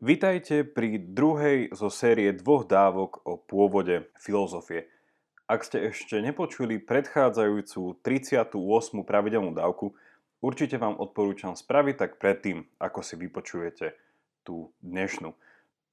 Vitajte 0.00 0.64
pri 0.64 0.96
druhej 0.96 1.76
zo 1.76 1.92
série 1.92 2.32
dvoch 2.32 2.64
dávok 2.64 3.20
o 3.20 3.36
pôvode 3.36 4.08
filozofie. 4.16 4.88
Ak 5.44 5.60
ste 5.60 5.92
ešte 5.92 6.24
nepočuli 6.24 6.80
predchádzajúcu 6.80 8.00
38. 8.00 8.48
pravidelnú 9.04 9.52
dávku, 9.52 9.92
určite 10.40 10.80
vám 10.80 10.96
odporúčam 10.96 11.52
spraviť 11.52 11.94
tak 12.00 12.10
predtým, 12.16 12.64
ako 12.80 13.04
si 13.04 13.20
vypočujete 13.20 13.92
tú 14.40 14.72
dnešnú. 14.80 15.36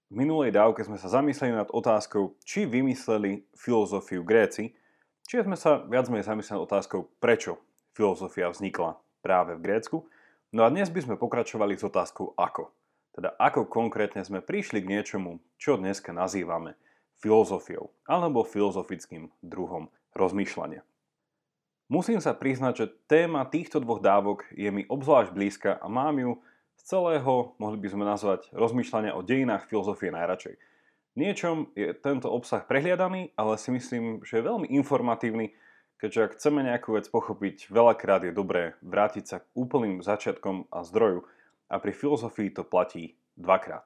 V 0.07 0.13
minulej 0.15 0.55
dávke 0.55 0.87
sme 0.87 0.95
sa 0.95 1.11
zamysleli 1.11 1.59
nad 1.59 1.67
otázkou, 1.67 2.39
či 2.47 2.63
vymysleli 2.63 3.43
filozofiu 3.59 4.23
Gréci, 4.23 4.71
či 5.27 5.43
sme 5.43 5.59
sa 5.59 5.83
viac 5.83 6.07
menej 6.07 6.31
zamysleli 6.31 6.63
nad 6.63 6.67
otázkou, 6.71 7.11
prečo 7.19 7.59
filozofia 7.91 8.55
vznikla 8.55 9.03
práve 9.19 9.59
v 9.59 9.67
Grécku. 9.67 10.07
No 10.55 10.63
a 10.63 10.71
dnes 10.71 10.87
by 10.87 11.03
sme 11.03 11.19
pokračovali 11.19 11.75
s 11.75 11.83
otázkou 11.83 12.39
ako. 12.39 12.77
Teda 13.18 13.34
ako 13.41 13.65
konkrétne 13.65 14.21
sme 14.21 14.45
prišli 14.45 14.86
k 14.86 14.93
niečomu, 14.93 15.41
čo 15.57 15.73
dneska 15.73 16.13
nazývame 16.13 16.77
filozofiou 17.17 17.90
alebo 18.05 18.45
filozofickým 18.45 19.34
druhom 19.41 19.90
rozmýšľania. 20.13 20.85
Musím 21.90 22.21
sa 22.21 22.38
priznať, 22.38 22.73
že 22.77 22.93
téma 23.09 23.41
týchto 23.49 23.81
dvoch 23.81 24.05
dávok 24.05 24.45
je 24.53 24.70
mi 24.70 24.85
obzvlášť 24.85 25.34
blízka 25.34 25.71
a 25.81 25.90
mám 25.90 26.21
ju 26.21 26.31
z 26.77 26.81
celého, 26.93 27.57
mohli 27.57 27.81
by 27.81 27.88
sme 27.90 28.05
nazvať, 28.05 28.53
rozmýšľania 28.53 29.18
o 29.18 29.26
dejinách 29.26 29.65
filozofie 29.65 30.13
najradšej. 30.13 30.62
Niečom 31.18 31.73
je 31.73 31.98
tento 31.98 32.29
obsah 32.29 32.62
prehliadaný, 32.62 33.34
ale 33.34 33.57
si 33.57 33.73
myslím, 33.73 34.21
že 34.21 34.38
je 34.38 34.45
veľmi 34.45 34.70
informatívny, 34.77 35.57
keďže 35.98 36.21
ak 36.21 36.35
chceme 36.38 36.62
nejakú 36.62 36.93
vec 36.93 37.09
pochopiť, 37.09 37.73
veľakrát 37.73 38.29
je 38.29 38.35
dobré 38.35 38.77
vrátiť 38.85 39.26
sa 39.26 39.41
k 39.41 39.49
úplným 39.57 40.05
začiatkom 40.05 40.70
a 40.70 40.85
zdroju, 40.85 41.26
a 41.67 41.80
pri 41.80 41.91
filozofii 41.91 42.55
to 42.55 42.63
platí 42.63 43.16
dvakrát. 43.35 43.84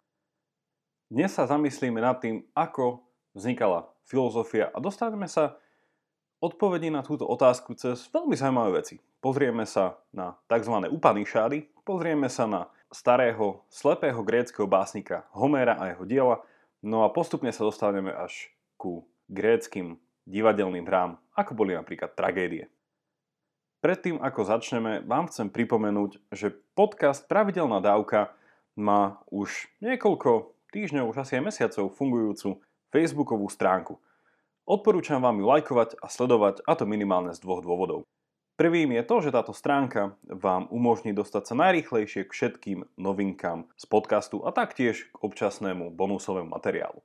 Dnes 1.12 1.35
sa 1.35 1.44
zamyslíme 1.44 1.99
nad 1.99 2.23
tým, 2.23 2.48
ako 2.55 3.04
vznikala 3.35 3.91
filozofia 4.07 4.71
a 4.71 4.77
dostaneme 4.79 5.27
sa 5.27 5.60
odpovedi 6.40 6.87
na 6.90 7.04
túto 7.04 7.27
otázku 7.27 7.76
cez 7.76 8.07
veľmi 8.09 8.34
zaujímavé 8.34 8.82
veci. 8.82 8.98
Pozrieme 9.21 9.68
sa 9.68 10.02
na 10.15 10.40
tzv. 10.49 10.74
Upanishády, 10.90 11.70
pozrieme 11.85 12.32
sa 12.32 12.49
na 12.49 12.62
starého, 12.90 13.62
slepého 13.70 14.20
gréckého 14.26 14.65
básnika 14.65 15.29
Homéra 15.35 15.77
a 15.77 15.93
jeho 15.93 16.04
diela, 16.07 16.37
no 16.82 17.05
a 17.05 17.13
postupne 17.13 17.54
sa 17.54 17.68
dostaneme 17.68 18.09
až 18.09 18.49
ku 18.76 19.05
gréckým 19.29 20.02
divadelným 20.26 20.87
hrám, 20.87 21.21
ako 21.37 21.52
boli 21.54 21.77
napríklad 21.77 22.18
tragédie. 22.18 22.68
Predtým, 23.82 24.21
ako 24.21 24.46
začneme, 24.46 25.01
vám 25.10 25.26
chcem 25.34 25.49
pripomenúť, 25.49 26.21
že 26.29 26.54
podcast 26.77 27.26
Pravidelná 27.26 27.82
dávka 27.82 28.29
má 28.77 29.26
už 29.34 29.74
niekoľko 29.82 30.54
týždňov, 30.70 31.10
už 31.10 31.26
asi 31.26 31.41
aj 31.41 31.49
mesiacov 31.49 31.90
fungujúcu 31.98 32.62
facebookovú 32.93 33.49
stránku. 33.49 33.98
Odporúčam 34.70 35.26
vám 35.26 35.41
ju 35.41 35.49
lajkovať 35.49 35.98
a 35.98 36.13
sledovať, 36.13 36.62
a 36.62 36.77
to 36.77 36.85
minimálne 36.85 37.34
z 37.34 37.41
dvoch 37.41 37.65
dôvodov. 37.65 38.05
Prvým 38.54 38.93
je 38.93 39.02
to, 39.02 39.18
že 39.26 39.34
táto 39.34 39.49
stránka 39.49 40.13
vám 40.29 40.70
umožní 40.70 41.18
dostať 41.18 41.49
sa 41.49 41.57
najrýchlejšie 41.57 42.29
k 42.29 42.35
všetkým 42.37 42.85
novinkám 43.02 43.65
z 43.82 43.85
podcastu 43.90 44.46
a 44.46 44.54
taktiež 44.54 45.09
k 45.09 45.18
občasnému 45.26 45.90
bonusovému 45.90 46.54
materiálu. 46.54 47.02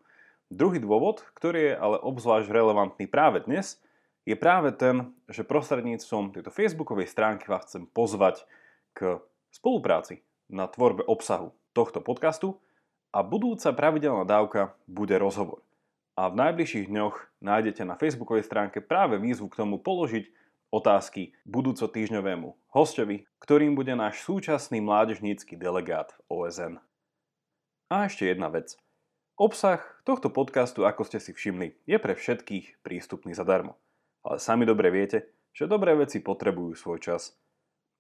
Druhý 0.52 0.76
dôvod, 0.76 1.24
ktorý 1.32 1.72
je 1.72 1.74
ale 1.80 1.96
obzvlášť 2.04 2.52
relevantný 2.52 3.08
práve 3.08 3.48
dnes, 3.48 3.80
je 4.26 4.34
práve 4.34 4.74
ten, 4.74 5.14
že 5.30 5.46
prostredníctvom 5.46 6.34
tejto 6.34 6.50
facebookovej 6.50 7.06
stránky 7.06 7.46
vás 7.46 7.70
chcem 7.70 7.86
pozvať 7.86 8.42
k 8.90 9.22
spolupráci 9.54 10.26
na 10.50 10.66
tvorbe 10.66 11.06
obsahu 11.06 11.54
tohto 11.70 12.02
podcastu 12.02 12.58
a 13.14 13.22
budúca 13.22 13.70
pravidelná 13.70 14.26
dávka 14.26 14.74
bude 14.90 15.14
rozhovor. 15.16 15.62
A 16.18 16.26
v 16.26 16.42
najbližších 16.42 16.90
dňoch 16.90 17.16
nájdete 17.38 17.86
na 17.86 17.94
facebookovej 17.94 18.42
stránke 18.42 18.82
práve 18.82 19.22
výzvu 19.22 19.46
k 19.46 19.62
tomu 19.62 19.78
položiť 19.78 20.26
otázky 20.74 21.38
budúco 21.46 21.86
týždňovému 21.86 22.74
hostovi, 22.74 23.30
ktorým 23.38 23.78
bude 23.78 23.94
náš 23.94 24.26
súčasný 24.26 24.82
mládežnícky 24.82 25.54
delegát 25.54 26.18
OSN. 26.26 26.82
A 27.86 28.10
ešte 28.10 28.26
jedna 28.26 28.50
vec. 28.50 28.74
Obsah 29.36 29.84
tohto 30.02 30.32
podcastu, 30.32 30.88
ako 30.88 31.04
ste 31.06 31.20
si 31.20 31.30
všimli, 31.30 31.76
je 31.84 31.96
pre 32.00 32.16
všetkých 32.16 32.80
prístupný 32.80 33.36
zadarmo 33.36 33.76
ale 34.26 34.42
sami 34.42 34.66
dobre 34.66 34.90
viete, 34.90 35.30
že 35.54 35.70
dobré 35.70 35.94
veci 35.94 36.18
potrebujú 36.18 36.74
svoj 36.74 36.98
čas. 36.98 37.38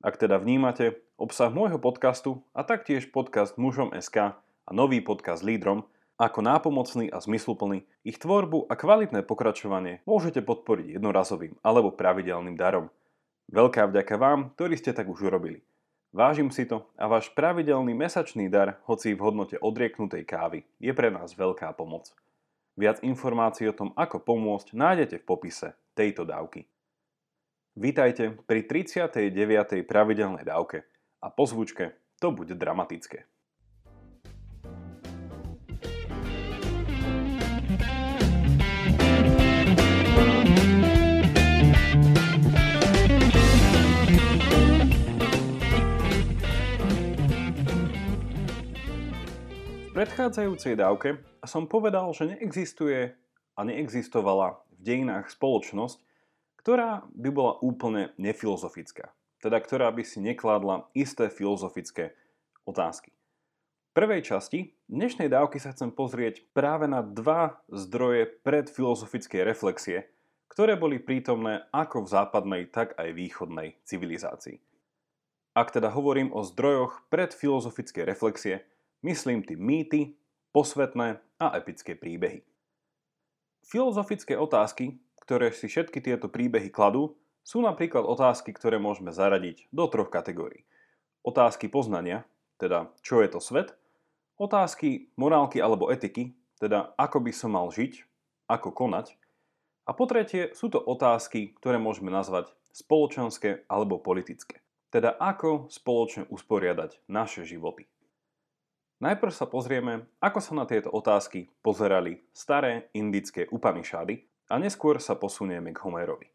Ak 0.02 0.18
teda 0.18 0.36
vnímate 0.42 0.98
obsah 1.16 1.48
môjho 1.48 1.78
podcastu 1.78 2.42
a 2.52 2.66
taktiež 2.66 3.08
podcast 3.14 3.56
Mužom 3.56 3.94
SK 3.94 4.36
a 4.66 4.70
nový 4.74 5.00
podcast 5.00 5.46
Lídrom 5.46 5.86
ako 6.16 6.40
nápomocný 6.42 7.12
a 7.12 7.20
zmysluplný, 7.20 7.84
ich 8.04 8.16
tvorbu 8.16 8.68
a 8.68 8.74
kvalitné 8.74 9.22
pokračovanie 9.24 10.04
môžete 10.08 10.40
podporiť 10.42 10.96
jednorazovým 10.96 11.60
alebo 11.60 11.92
pravidelným 11.92 12.56
darom. 12.56 12.88
Veľká 13.52 13.86
vďaka 13.88 14.16
vám, 14.18 14.52
ktorí 14.58 14.74
ste 14.80 14.96
tak 14.96 15.06
už 15.06 15.30
urobili. 15.30 15.62
Vážim 16.16 16.48
si 16.48 16.64
to 16.64 16.88
a 16.96 17.04
váš 17.06 17.28
pravidelný 17.36 17.92
mesačný 17.92 18.48
dar, 18.48 18.80
hoci 18.88 19.12
v 19.12 19.20
hodnote 19.20 19.60
odrieknutej 19.60 20.24
kávy, 20.24 20.64
je 20.80 20.92
pre 20.96 21.12
nás 21.12 21.36
veľká 21.36 21.76
pomoc. 21.76 22.10
Viac 22.80 23.04
informácií 23.04 23.68
o 23.68 23.76
tom, 23.76 23.92
ako 23.92 24.24
pomôcť, 24.24 24.72
nájdete 24.72 25.20
v 25.20 25.28
popise 25.28 25.76
tejto 25.96 26.28
dávky. 26.28 26.68
Vítajte 27.72 28.36
pri 28.44 28.68
39. 28.68 29.32
pravidelnej 29.88 30.44
dávke 30.44 30.84
a 31.24 31.32
po 31.32 31.48
zvučke 31.48 31.96
to 32.20 32.28
bude 32.36 32.52
dramatické. 32.52 33.24
Predchádzajúcej 49.96 50.76
dávke 50.76 51.24
som 51.48 51.64
povedal, 51.64 52.12
že 52.12 52.36
neexistuje 52.36 53.16
a 53.56 53.60
neexistovala 53.64 54.65
v 54.76 54.80
dejinách 54.84 55.32
spoločnosť, 55.32 55.98
ktorá 56.60 57.06
by 57.14 57.30
bola 57.32 57.52
úplne 57.62 58.12
nefilozofická, 58.20 59.14
teda 59.40 59.58
ktorá 59.62 59.88
by 59.94 60.02
si 60.02 60.18
nekladla 60.20 60.90
isté 60.92 61.30
filozofické 61.32 62.12
otázky. 62.66 63.14
V 63.94 64.04
prvej 64.04 64.20
časti 64.26 64.76
dnešnej 64.92 65.32
dávky 65.32 65.56
sa 65.56 65.72
chcem 65.72 65.88
pozrieť 65.88 66.44
práve 66.52 66.84
na 66.84 67.00
dva 67.00 67.56
zdroje 67.72 68.28
predfilozofickej 68.44 69.40
reflexie, 69.40 70.10
ktoré 70.52 70.76
boli 70.76 71.00
prítomné 71.00 71.64
ako 71.72 72.04
v 72.04 72.12
západnej, 72.12 72.62
tak 72.68 72.92
aj 73.00 73.16
východnej 73.16 73.80
civilizácii. 73.88 74.60
Ak 75.56 75.72
teda 75.72 75.88
hovorím 75.88 76.36
o 76.36 76.44
zdrojoch 76.44 77.08
predfilozofickej 77.08 78.04
reflexie, 78.04 78.68
myslím 79.00 79.40
tým 79.40 79.56
mýty, 79.56 80.00
posvetné 80.52 81.16
a 81.40 81.46
epické 81.56 81.96
príbehy. 81.96 82.44
Filozofické 83.66 84.38
otázky, 84.38 84.94
ktoré 85.26 85.50
si 85.50 85.66
všetky 85.66 85.98
tieto 85.98 86.30
príbehy 86.30 86.70
kladú, 86.70 87.18
sú 87.42 87.58
napríklad 87.66 88.06
otázky, 88.06 88.54
ktoré 88.54 88.78
môžeme 88.78 89.10
zaradiť 89.10 89.66
do 89.74 89.90
troch 89.90 90.06
kategórií. 90.06 90.62
Otázky 91.26 91.66
poznania, 91.66 92.22
teda 92.62 92.94
čo 93.02 93.18
je 93.26 93.28
to 93.34 93.42
svet, 93.42 93.74
otázky 94.38 95.10
morálky 95.18 95.58
alebo 95.58 95.90
etiky, 95.90 96.38
teda 96.62 96.94
ako 96.94 97.26
by 97.26 97.32
som 97.34 97.58
mal 97.58 97.66
žiť, 97.74 98.06
ako 98.46 98.70
konať, 98.70 99.18
a 99.86 99.94
po 99.94 100.06
tretie 100.06 100.50
sú 100.54 100.70
to 100.70 100.82
otázky, 100.82 101.54
ktoré 101.58 101.78
môžeme 101.78 102.10
nazvať 102.10 102.50
spoločenské 102.70 103.66
alebo 103.70 104.02
politické, 104.02 104.62
teda 104.90 105.14
ako 105.18 105.70
spoločne 105.70 106.26
usporiadať 106.30 107.02
naše 107.06 107.42
životy. 107.42 107.86
Najprv 108.96 109.28
sa 109.28 109.44
pozrieme, 109.44 110.08
ako 110.24 110.40
sa 110.40 110.56
na 110.56 110.64
tieto 110.64 110.88
otázky 110.88 111.52
pozerali 111.60 112.24
staré 112.32 112.88
indické 112.96 113.44
Upanishády 113.44 114.24
a 114.48 114.56
neskôr 114.56 114.96
sa 115.04 115.12
posunieme 115.20 115.76
k 115.76 115.84
Homérovi. 115.84 116.32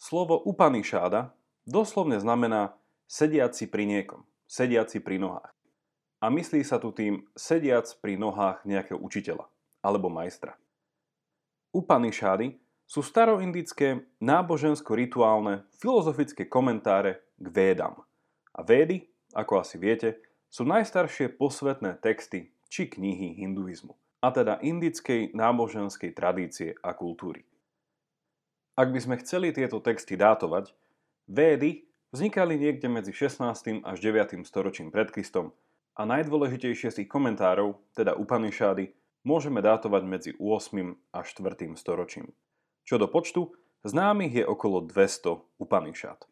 Slovo 0.00 0.40
Upanisháda 0.40 1.36
doslovne 1.68 2.16
znamená 2.16 2.72
sediaci 3.04 3.68
pri 3.68 3.84
niekom, 3.84 4.24
sediaci 4.48 5.04
pri 5.04 5.20
nohách. 5.20 5.52
A 6.24 6.32
myslí 6.32 6.64
sa 6.64 6.80
tu 6.80 6.88
tým 6.88 7.28
sediac 7.36 7.84
pri 8.00 8.16
nohách 8.16 8.64
nejakého 8.64 8.96
učiteľa 8.96 9.44
alebo 9.84 10.08
majstra. 10.08 10.56
Upanishády 11.76 12.56
sú 12.88 13.04
staroindické 13.04 14.08
nábožensko-rituálne 14.24 15.68
filozofické 15.76 16.48
komentáre 16.48 17.20
k 17.36 17.46
védam. 17.52 18.08
A 18.56 18.64
védy, 18.64 19.04
ako 19.36 19.60
asi 19.60 19.76
viete, 19.76 20.29
sú 20.50 20.66
najstaršie 20.66 21.38
posvetné 21.38 22.02
texty 22.02 22.50
či 22.66 22.90
knihy 22.90 23.38
hinduizmu, 23.38 23.94
a 24.20 24.28
teda 24.34 24.58
indickej 24.58 25.30
náboženskej 25.32 26.10
tradície 26.12 26.74
a 26.82 26.90
kultúry. 26.92 27.46
Ak 28.74 28.90
by 28.90 28.98
sme 28.98 29.16
chceli 29.22 29.54
tieto 29.54 29.78
texty 29.78 30.18
dátovať, 30.18 30.74
védy 31.30 31.86
vznikali 32.10 32.58
niekde 32.58 32.90
medzi 32.90 33.14
16. 33.14 33.86
až 33.86 33.96
9. 34.02 34.42
storočím 34.42 34.90
pred 34.90 35.14
Kristom 35.14 35.54
a 35.94 36.02
najdôležitejšie 36.02 36.88
z 36.90 36.96
ich 37.06 37.10
komentárov, 37.10 37.78
teda 37.94 38.18
Upanishady, 38.18 38.94
môžeme 39.22 39.62
dátovať 39.62 40.02
medzi 40.02 40.30
8. 40.38 41.14
a 41.14 41.18
4. 41.22 41.78
storočím. 41.78 42.32
Čo 42.82 42.98
do 42.98 43.06
počtu, 43.06 43.54
známych 43.86 44.42
je 44.42 44.44
okolo 44.48 44.82
200 44.82 45.62
Upanishad. 45.62 46.26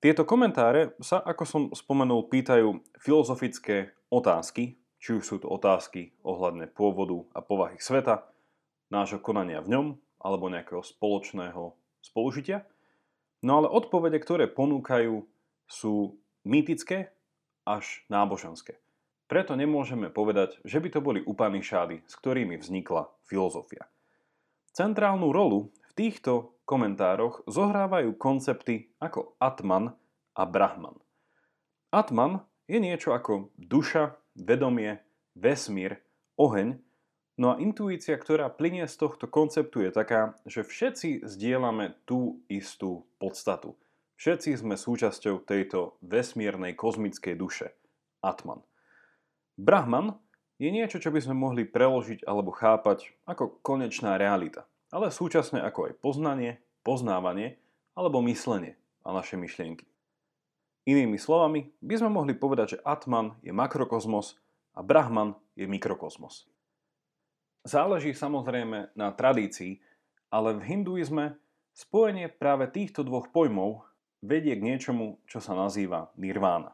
Tieto 0.00 0.24
komentáre 0.24 0.96
sa, 1.04 1.20
ako 1.20 1.44
som 1.44 1.62
spomenul, 1.76 2.32
pýtajú 2.32 2.80
filozofické 2.96 3.92
otázky, 4.08 4.80
či 4.96 5.20
už 5.20 5.24
sú 5.24 5.36
to 5.44 5.48
otázky 5.52 6.16
ohľadne 6.24 6.72
pôvodu 6.72 7.20
a 7.36 7.44
povahy 7.44 7.76
sveta, 7.76 8.24
nášho 8.88 9.20
konania 9.20 9.60
v 9.60 9.76
ňom, 9.76 9.86
alebo 10.24 10.48
nejakého 10.48 10.80
spoločného 10.80 11.76
spolužitia. 12.00 12.64
No 13.44 13.60
ale 13.60 13.68
odpovede, 13.68 14.16
ktoré 14.20 14.48
ponúkajú, 14.48 15.24
sú 15.68 16.16
mýtické 16.48 17.12
až 17.68 18.00
náboženské. 18.08 18.80
Preto 19.28 19.54
nemôžeme 19.54 20.10
povedať, 20.10 20.58
že 20.66 20.82
by 20.82 20.88
to 20.90 21.00
boli 21.04 21.20
Upanishady, 21.22 22.02
s 22.08 22.18
ktorými 22.18 22.56
vznikla 22.58 23.06
filozofia. 23.28 23.86
Centrálnu 24.74 25.30
rolu 25.30 25.70
v 25.70 25.92
týchto 25.94 26.58
komentároch 26.70 27.42
zohrávajú 27.50 28.14
koncepty 28.14 28.94
ako 29.02 29.34
Atman 29.42 29.98
a 30.38 30.42
Brahman. 30.46 31.02
Atman 31.90 32.46
je 32.70 32.78
niečo 32.78 33.10
ako 33.10 33.50
duša, 33.58 34.14
vedomie, 34.38 35.02
vesmír, 35.34 35.98
oheň, 36.38 36.78
no 37.42 37.46
a 37.50 37.58
intuícia, 37.58 38.14
ktorá 38.14 38.46
plinie 38.54 38.86
z 38.86 38.94
tohto 38.94 39.26
konceptu 39.26 39.82
je 39.82 39.90
taká, 39.90 40.38
že 40.46 40.62
všetci 40.62 41.26
zdieľame 41.26 41.98
tú 42.06 42.38
istú 42.46 43.10
podstatu. 43.18 43.74
Všetci 44.20 44.54
sme 44.54 44.78
súčasťou 44.78 45.42
tejto 45.42 45.98
vesmírnej 46.04 46.78
kozmickej 46.78 47.34
duše. 47.34 47.74
Atman. 48.20 48.62
Brahman 49.56 50.14
je 50.60 50.68
niečo, 50.68 51.00
čo 51.00 51.08
by 51.08 51.24
sme 51.24 51.34
mohli 51.40 51.64
preložiť 51.64 52.28
alebo 52.28 52.52
chápať 52.52 53.16
ako 53.24 53.64
konečná 53.64 54.20
realita, 54.20 54.68
ale 54.90 55.14
súčasne 55.14 55.62
ako 55.62 55.90
aj 55.90 55.92
poznanie, 56.02 56.62
poznávanie 56.82 57.58
alebo 57.94 58.22
myslenie 58.26 58.74
a 59.06 59.14
naše 59.14 59.38
myšlienky. 59.38 59.86
Inými 60.86 61.20
slovami 61.20 61.70
by 61.80 61.94
sme 62.02 62.10
mohli 62.10 62.34
povedať, 62.34 62.78
že 62.78 62.82
Atman 62.82 63.38
je 63.44 63.54
makrokozmos 63.54 64.40
a 64.74 64.80
Brahman 64.82 65.38
je 65.54 65.68
mikrokozmos. 65.68 66.50
Záleží 67.62 68.16
samozrejme 68.16 68.96
na 68.96 69.12
tradícii, 69.12 69.78
ale 70.32 70.56
v 70.56 70.64
hinduizme 70.64 71.36
spojenie 71.76 72.32
práve 72.32 72.72
týchto 72.72 73.04
dvoch 73.04 73.28
pojmov 73.28 73.84
vedie 74.24 74.56
k 74.56 74.64
niečomu, 74.64 75.20
čo 75.28 75.44
sa 75.44 75.52
nazýva 75.52 76.08
nirvána. 76.16 76.72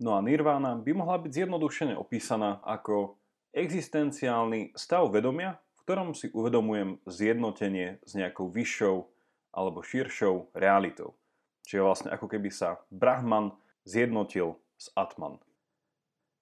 No 0.00 0.16
a 0.16 0.20
nirvána 0.24 0.80
by 0.80 0.92
mohla 0.96 1.20
byť 1.20 1.32
zjednodušene 1.32 1.96
opísaná 1.96 2.60
ako 2.64 3.20
existenciálny 3.52 4.76
stav 4.76 5.08
vedomia, 5.12 5.60
ktorom 5.84 6.14
si 6.16 6.30
uvedomujem 6.30 7.00
zjednotenie 7.08 8.00
s 8.04 8.12
nejakou 8.14 8.52
vyššou 8.52 9.08
alebo 9.50 9.82
širšou 9.82 10.54
realitou. 10.54 11.18
Čiže 11.66 11.86
vlastne 11.86 12.10
ako 12.10 12.26
keby 12.30 12.50
sa 12.50 12.82
Brahman 12.90 13.54
zjednotil 13.86 14.58
s 14.78 14.90
Atman. 14.94 15.38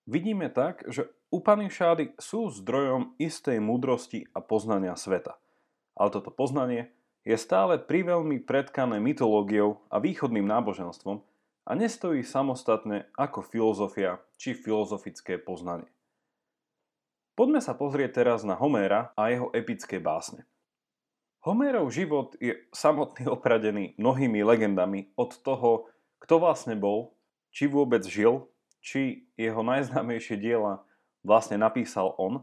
Vidíme 0.09 0.49
tak, 0.49 0.89
že 0.89 1.13
Upanishady 1.29 2.17
sú 2.17 2.49
zdrojom 2.49 3.13
istej 3.21 3.61
múdrosti 3.61 4.25
a 4.33 4.41
poznania 4.41 4.97
sveta. 4.97 5.37
Ale 5.93 6.09
toto 6.09 6.33
poznanie 6.33 6.89
je 7.29 7.37
stále 7.37 7.77
priveľmi 7.77 8.41
predkané 8.41 8.97
mytológiou 9.05 9.85
a 9.93 10.01
východným 10.01 10.49
náboženstvom 10.49 11.21
a 11.69 11.71
nestojí 11.77 12.25
samostatne 12.25 13.13
ako 13.13 13.45
filozofia 13.45 14.17
či 14.41 14.57
filozofické 14.57 15.37
poznanie. 15.37 15.85
Poďme 17.39 17.63
sa 17.63 17.71
pozrieť 17.71 18.19
teraz 18.19 18.43
na 18.43 18.59
Homéra 18.59 19.15
a 19.15 19.31
jeho 19.31 19.55
epické 19.55 20.03
básne. 20.03 20.43
Homérov 21.47 21.87
život 21.87 22.35
je 22.43 22.59
samotný 22.75 23.31
opradený 23.39 23.95
mnohými 23.95 24.43
legendami 24.43 25.15
od 25.15 25.39
toho, 25.47 25.87
kto 26.19 26.43
vlastne 26.43 26.75
bol, 26.75 27.15
či 27.55 27.71
vôbec 27.71 28.03
žil, 28.03 28.51
či 28.83 29.31
jeho 29.39 29.63
najznámejšie 29.63 30.35
diela 30.35 30.83
vlastne 31.23 31.63
napísal 31.63 32.11
on, 32.19 32.43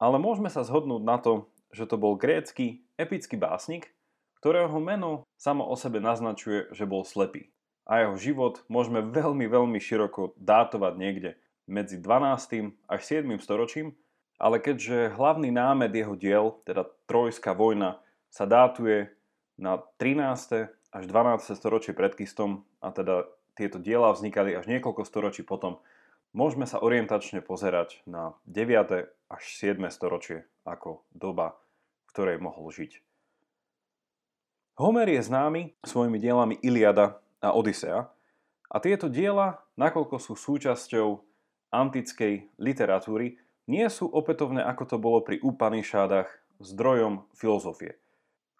ale 0.00 0.16
môžeme 0.16 0.48
sa 0.48 0.64
zhodnúť 0.64 1.02
na 1.04 1.20
to, 1.20 1.52
že 1.68 1.84
to 1.84 2.00
bol 2.00 2.16
grécky 2.16 2.88
epický 2.96 3.36
básnik, 3.36 3.92
ktorého 4.40 4.80
meno 4.80 5.28
samo 5.36 5.68
o 5.68 5.76
sebe 5.76 6.00
naznačuje, 6.00 6.72
že 6.72 6.88
bol 6.88 7.04
slepý. 7.04 7.52
A 7.84 8.08
jeho 8.08 8.16
život 8.16 8.64
môžeme 8.72 9.04
veľmi, 9.04 9.44
veľmi 9.44 9.76
široko 9.76 10.32
dátovať 10.40 10.96
niekde 10.96 11.30
medzi 11.68 12.00
12. 12.00 12.72
až 12.88 13.00
7. 13.04 13.28
storočím, 13.36 13.92
ale 14.42 14.58
keďže 14.58 15.14
hlavný 15.14 15.54
námed 15.54 15.94
jeho 15.94 16.18
diel, 16.18 16.58
teda 16.66 16.90
Trojská 17.06 17.54
vojna, 17.54 18.02
sa 18.26 18.42
dátuje 18.42 19.14
na 19.54 19.78
13. 20.02 20.66
až 20.90 21.04
12. 21.06 21.54
storočie 21.54 21.94
pred 21.94 22.10
Kristom 22.18 22.66
a 22.82 22.90
teda 22.90 23.30
tieto 23.54 23.78
diela 23.78 24.10
vznikali 24.10 24.50
až 24.58 24.66
niekoľko 24.66 25.06
storočí 25.06 25.46
potom, 25.46 25.78
môžeme 26.34 26.66
sa 26.66 26.82
orientačne 26.82 27.38
pozerať 27.38 28.02
na 28.02 28.34
9. 28.50 29.06
až 29.30 29.42
7. 29.62 29.78
storočie 29.94 30.50
ako 30.66 31.06
doba, 31.14 31.54
v 32.02 32.10
ktorej 32.10 32.42
mohol 32.42 32.74
žiť. 32.74 32.98
Homer 34.80 35.06
je 35.06 35.22
známy 35.22 35.76
svojimi 35.86 36.18
dielami 36.18 36.58
Iliada 36.64 37.22
a 37.38 37.54
Odisea 37.54 38.10
a 38.72 38.76
tieto 38.80 39.06
diela, 39.06 39.62
nakoľko 39.78 40.16
sú 40.16 40.34
súčasťou 40.34 41.20
antickej 41.68 42.56
literatúry, 42.56 43.41
nie 43.66 43.86
sú 43.86 44.10
opätovné 44.10 44.62
ako 44.62 44.84
to 44.88 44.96
bolo 44.98 45.22
pri 45.22 45.38
Upanishádach 45.42 46.28
zdrojom 46.62 47.26
filozofie. 47.34 47.98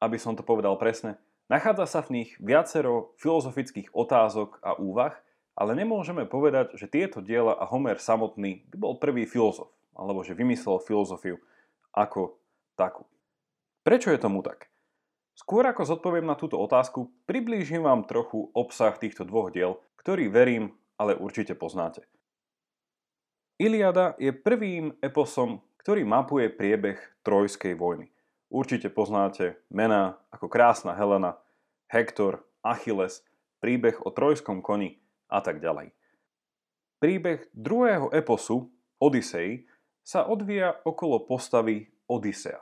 Aby 0.02 0.18
som 0.18 0.34
to 0.34 0.42
povedal 0.42 0.74
presne, 0.78 1.18
nachádza 1.46 1.86
sa 1.86 2.00
v 2.02 2.22
nich 2.22 2.30
viacero 2.42 3.14
filozofických 3.22 3.94
otázok 3.94 4.58
a 4.62 4.74
úvah, 4.78 5.14
ale 5.54 5.76
nemôžeme 5.76 6.24
povedať, 6.24 6.74
že 6.80 6.88
tieto 6.88 7.20
diela 7.20 7.52
a 7.54 7.68
Homer 7.68 8.00
samotný 8.00 8.66
by 8.72 8.76
bol 8.78 8.94
prvý 8.96 9.28
filozof, 9.28 9.68
alebo 9.92 10.24
že 10.24 10.38
vymyslel 10.38 10.80
filozofiu 10.80 11.36
ako 11.92 12.40
takú. 12.74 13.04
Prečo 13.84 14.08
je 14.14 14.18
tomu 14.18 14.40
tak? 14.40 14.72
Skôr 15.36 15.64
ako 15.64 15.88
zodpoviem 15.88 16.24
na 16.24 16.36
túto 16.36 16.60
otázku, 16.60 17.08
priblížim 17.24 17.84
vám 17.84 18.04
trochu 18.04 18.52
obsah 18.52 18.94
týchto 18.96 19.24
dvoch 19.24 19.52
diel, 19.52 19.80
ktorý 20.00 20.28
verím, 20.28 20.76
ale 21.00 21.16
určite 21.16 21.56
poznáte. 21.56 22.04
Iliada 23.62 24.18
je 24.18 24.34
prvým 24.34 24.90
eposom, 24.98 25.62
ktorý 25.78 26.02
mapuje 26.02 26.50
priebeh 26.50 26.98
Trojskej 27.22 27.78
vojny. 27.78 28.10
Určite 28.50 28.90
poznáte 28.90 29.54
mená 29.70 30.18
ako 30.34 30.50
Krásna 30.50 30.98
Helena, 30.98 31.38
Hektor, 31.86 32.42
Achilles, 32.66 33.22
príbeh 33.62 34.02
o 34.02 34.10
trojskom 34.10 34.66
koni 34.66 34.98
a 35.30 35.38
tak 35.38 35.62
ďalej. 35.62 35.94
Príbeh 36.98 37.46
druhého 37.54 38.10
eposu, 38.10 38.66
Odisei, 38.98 39.70
sa 40.02 40.26
odvíja 40.26 40.82
okolo 40.82 41.22
postavy 41.22 41.86
Odisea. 42.10 42.58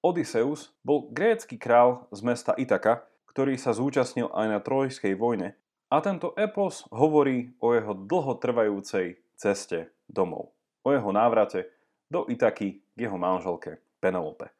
Odysseus 0.00 0.72
bol 0.80 1.12
grécky 1.12 1.60
král 1.60 2.08
z 2.08 2.24
mesta 2.24 2.56
Itaka, 2.56 3.04
ktorý 3.28 3.60
sa 3.60 3.76
zúčastnil 3.76 4.32
aj 4.32 4.46
na 4.48 4.64
Trojskej 4.64 5.12
vojne 5.12 5.60
a 5.92 6.00
tento 6.00 6.32
epos 6.40 6.88
hovorí 6.88 7.52
o 7.60 7.76
jeho 7.76 7.92
dlhotrvajúcej 7.92 9.25
ceste 9.36 9.92
domov, 10.08 10.50
o 10.82 10.90
jeho 10.90 11.12
návrate 11.12 11.68
do 12.08 12.24
Itaky 12.26 12.80
k 12.80 12.98
jeho 12.98 13.20
manželke 13.20 13.78
Penelope. 14.00 14.50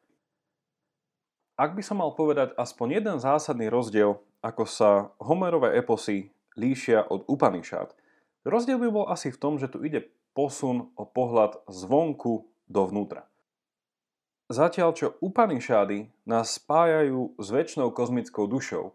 Ak 1.56 1.72
by 1.72 1.80
som 1.80 2.04
mal 2.04 2.12
povedať 2.12 2.52
aspoň 2.60 3.00
jeden 3.00 3.16
zásadný 3.16 3.72
rozdiel, 3.72 4.20
ako 4.44 4.68
sa 4.68 5.08
Homerové 5.16 5.72
eposy 5.80 6.28
líšia 6.52 7.08
od 7.08 7.24
Upanishad, 7.32 7.96
rozdiel 8.44 8.76
by 8.76 8.88
bol 8.92 9.06
asi 9.08 9.32
v 9.32 9.40
tom, 9.40 9.56
že 9.56 9.72
tu 9.72 9.80
ide 9.80 10.04
posun 10.36 10.92
o 11.00 11.08
pohľad 11.08 11.64
zvonku 11.64 12.44
dovnútra. 12.68 13.24
Zatiaľ 14.52 14.94
čo 14.94 15.16
Upanishady 15.18 16.12
nás 16.28 16.60
spájajú 16.60 17.34
s 17.40 17.46
väčšnou 17.50 17.90
kozmickou 17.90 18.46
dušou, 18.46 18.94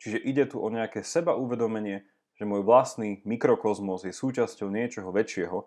čiže 0.00 0.18
ide 0.24 0.48
tu 0.48 0.58
o 0.58 0.68
nejaké 0.72 1.04
seba 1.04 1.36
uvedomenie, 1.36 2.02
že 2.38 2.46
môj 2.46 2.62
vlastný 2.62 3.18
mikrokozmos 3.26 4.06
je 4.06 4.14
súčasťou 4.14 4.70
niečoho 4.70 5.10
väčšieho, 5.10 5.66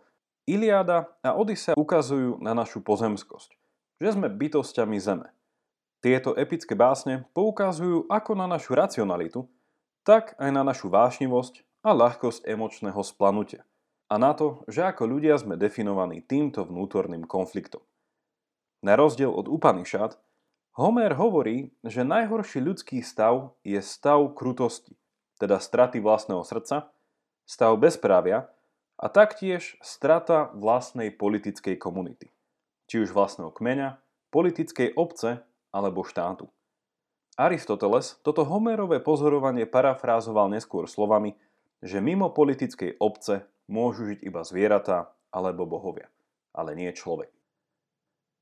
Iliáda 0.49 1.05
a 1.21 1.37
Odisea 1.37 1.77
ukazujú 1.77 2.41
na 2.41 2.57
našu 2.57 2.81
pozemskosť, 2.81 3.53
že 4.01 4.09
sme 4.09 4.25
bytostiami 4.25 4.97
Zeme. 4.97 5.29
Tieto 6.01 6.33
epické 6.33 6.73
básne 6.73 7.29
poukazujú 7.37 8.09
ako 8.09 8.31
na 8.33 8.49
našu 8.49 8.73
racionalitu, 8.73 9.45
tak 10.01 10.33
aj 10.41 10.49
na 10.49 10.65
našu 10.65 10.89
vášnivosť 10.89 11.61
a 11.85 11.93
ľahkosť 11.93 12.49
emočného 12.49 12.97
splanutia. 13.05 13.61
A 14.09 14.17
na 14.17 14.33
to, 14.33 14.65
že 14.65 14.81
ako 14.81 15.05
ľudia 15.05 15.37
sme 15.37 15.61
definovaní 15.61 16.25
týmto 16.25 16.65
vnútorným 16.65 17.29
konfliktom. 17.29 17.85
Na 18.81 18.97
rozdiel 18.97 19.29
od 19.29 19.45
Upanishad, 19.45 20.17
Homer 20.73 21.13
hovorí, 21.13 21.69
že 21.85 22.01
najhorší 22.01 22.65
ľudský 22.65 23.05
stav 23.05 23.53
je 23.61 23.77
stav 23.77 24.23
krutosti, 24.33 24.97
teda 25.41 25.57
straty 25.57 25.98
vlastného 25.98 26.45
srdca, 26.45 26.93
stav 27.50 27.74
bezprávia 27.81 28.45
a 29.01 29.10
taktiež 29.10 29.81
strata 29.81 30.53
vlastnej 30.53 31.10
politickej 31.10 31.81
komunity, 31.81 32.29
či 32.86 33.01
už 33.01 33.10
vlastného 33.10 33.50
kmeňa, 33.50 33.98
politickej 34.29 34.93
obce 34.93 35.41
alebo 35.74 36.05
štátu. 36.05 36.45
Aristoteles 37.41 38.21
toto 38.21 38.45
Homérové 38.45 39.01
pozorovanie 39.01 39.65
parafrázoval 39.65 40.53
neskôr 40.53 40.86
slovami, 40.86 41.33
že 41.81 41.98
mimo 41.98 42.29
politickej 42.29 43.01
obce 43.01 43.41
môžu 43.65 44.13
žiť 44.13 44.21
iba 44.21 44.45
zvieratá 44.45 45.10
alebo 45.33 45.65
bohovia, 45.65 46.05
ale 46.53 46.77
nie 46.77 46.93
človek. 46.93 47.33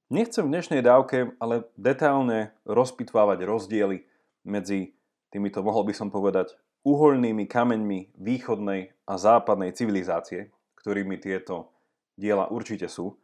Nechcem 0.09 0.43
v 0.43 0.51
dnešnej 0.57 0.81
dávke 0.81 1.37
ale 1.37 1.69
detailne 1.77 2.51
rozpitvávať 2.65 3.45
rozdiely 3.45 4.03
medzi 4.43 4.97
týmito, 5.29 5.61
mohol 5.61 5.85
by 5.85 5.93
som 5.93 6.09
povedať, 6.09 6.57
uholnými 6.83 7.45
kameňmi 7.45 8.15
východnej 8.15 8.95
a 9.07 9.13
západnej 9.19 9.75
civilizácie, 9.75 10.53
ktorými 10.79 11.19
tieto 11.19 11.73
diela 12.15 12.47
určite 12.47 12.87
sú. 12.87 13.19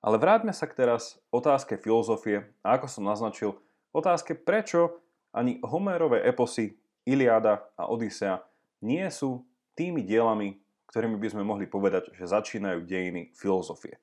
Ale 0.00 0.16
vráťme 0.16 0.52
sa 0.56 0.64
k 0.64 0.76
teraz 0.80 1.20
otázke 1.28 1.76
filozofie 1.76 2.48
a 2.64 2.80
ako 2.80 2.86
som 2.88 3.04
naznačil, 3.04 3.60
otázke 3.92 4.32
prečo 4.32 5.00
ani 5.30 5.60
Homérové 5.60 6.24
eposy 6.24 6.80
Iliada 7.04 7.68
a 7.76 7.88
Odisea 7.88 8.40
nie 8.80 9.04
sú 9.12 9.44
tými 9.76 10.00
dielami, 10.04 10.56
ktorými 10.88 11.16
by 11.20 11.28
sme 11.30 11.42
mohli 11.44 11.68
povedať, 11.68 12.12
že 12.16 12.28
začínajú 12.28 12.84
dejiny 12.84 13.30
filozofie. 13.36 14.00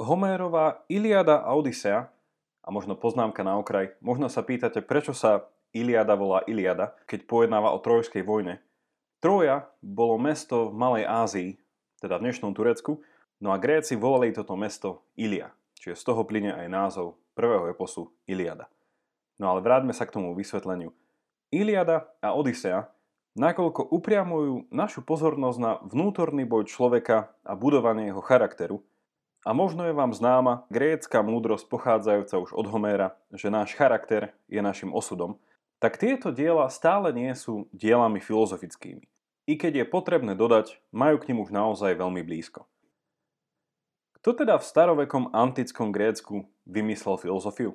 Homérova 0.00 0.82
Iliada 0.90 1.42
a 1.42 1.54
Odisea, 1.54 2.10
a 2.62 2.68
možno 2.70 2.94
poznámka 2.94 3.42
na 3.42 3.58
okraj, 3.58 3.94
možno 3.98 4.30
sa 4.30 4.46
pýtate, 4.46 4.82
prečo 4.82 5.10
sa 5.10 5.46
Iliada 5.72 6.12
volá 6.12 6.44
Iliada, 6.44 6.92
keď 7.08 7.24
pojednáva 7.24 7.72
o 7.72 7.80
Trojskej 7.80 8.20
vojne. 8.20 8.60
Troja 9.24 9.72
bolo 9.80 10.20
mesto 10.20 10.68
v 10.68 10.76
Malej 10.76 11.04
Ázii, 11.08 11.50
teda 12.04 12.20
v 12.20 12.28
dnešnom 12.28 12.52
Turecku, 12.52 13.00
no 13.40 13.50
a 13.50 13.56
Gréci 13.56 13.96
volali 13.96 14.36
toto 14.36 14.52
mesto 14.52 15.08
Ilia, 15.16 15.48
čiže 15.80 15.96
z 15.96 16.04
toho 16.04 16.28
plyne 16.28 16.52
aj 16.52 16.68
názov 16.68 17.16
prvého 17.32 17.72
eposu 17.72 18.12
Iliada. 18.28 18.68
No 19.40 19.48
ale 19.48 19.64
vráťme 19.64 19.96
sa 19.96 20.04
k 20.04 20.12
tomu 20.12 20.36
vysvetleniu. 20.36 20.92
Iliada 21.48 22.12
a 22.20 22.36
Odisea 22.36 22.92
nakoľko 23.32 23.96
upriamujú 23.96 24.68
našu 24.68 25.00
pozornosť 25.00 25.58
na 25.58 25.80
vnútorný 25.88 26.44
boj 26.44 26.68
človeka 26.68 27.32
a 27.48 27.56
budovanie 27.56 28.12
jeho 28.12 28.20
charakteru, 28.20 28.84
a 29.42 29.50
možno 29.50 29.82
je 29.90 29.94
vám 29.96 30.14
známa 30.14 30.70
grécka 30.70 31.18
múdrosť 31.18 31.66
pochádzajúca 31.66 32.34
už 32.38 32.54
od 32.54 32.66
Homéra, 32.70 33.18
že 33.34 33.50
náš 33.50 33.74
charakter 33.74 34.30
je 34.46 34.62
našim 34.62 34.94
osudom, 34.94 35.34
tak 35.82 35.98
tieto 35.98 36.30
diela 36.30 36.70
stále 36.70 37.10
nie 37.10 37.34
sú 37.34 37.66
dielami 37.74 38.22
filozofickými. 38.22 39.02
I 39.50 39.58
keď 39.58 39.82
je 39.82 39.90
potrebné 39.90 40.38
dodať, 40.38 40.78
majú 40.94 41.18
k 41.18 41.34
nim 41.34 41.42
už 41.42 41.50
naozaj 41.50 41.98
veľmi 41.98 42.22
blízko. 42.22 42.70
Kto 44.22 44.38
teda 44.38 44.62
v 44.62 44.68
starovekom 44.70 45.34
antickom 45.34 45.90
Grécku 45.90 46.46
vymyslel 46.62 47.18
filozofiu? 47.18 47.74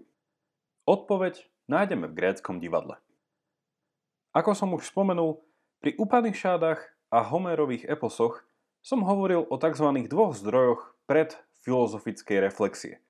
Odpoveď 0.87 1.43
nájdeme 1.67 2.07
v 2.07 2.15
gréckom 2.15 2.63
divadle. 2.63 2.95
Ako 4.31 4.55
som 4.55 4.71
už 4.71 4.87
spomenul, 4.87 5.43
pri 5.83 5.99
Upanishádach 5.99 6.79
a 7.11 7.27
Homerových 7.27 7.91
eposoch 7.91 8.47
som 8.79 9.03
hovoril 9.03 9.43
o 9.51 9.55
tzv. 9.59 10.07
dvoch 10.07 10.31
zdrojoch 10.31 10.95
pred 11.03 11.35
filozofickej 11.67 12.39
reflexie. 12.39 13.03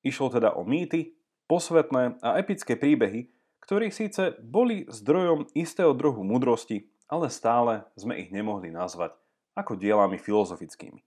Išlo 0.00 0.32
teda 0.32 0.56
o 0.56 0.64
mýty, 0.64 1.12
posvetné 1.44 2.16
a 2.24 2.40
epické 2.40 2.80
príbehy, 2.80 3.28
ktorí 3.68 3.92
síce 3.92 4.32
boli 4.40 4.88
zdrojom 4.88 5.52
istého 5.52 5.92
druhu 5.92 6.24
múdrosti, 6.24 6.88
ale 7.04 7.28
stále 7.28 7.84
sme 8.00 8.16
ich 8.16 8.32
nemohli 8.32 8.72
nazvať 8.72 9.12
ako 9.52 9.76
dielami 9.76 10.16
filozofickými. 10.16 11.04